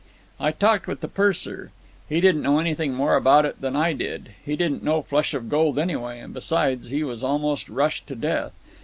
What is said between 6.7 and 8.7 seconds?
he was almost rushed to death.